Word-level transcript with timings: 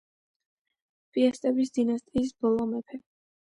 პიასტების 1.17 1.71
დინასტიის 1.77 2.35
ბოლო 2.47 2.69
მეფე. 2.75 3.03